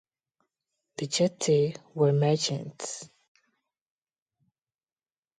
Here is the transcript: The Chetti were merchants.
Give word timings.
The 0.97 1.05
Chetti 1.05 1.75
were 1.93 2.11
merchants. 2.11 3.07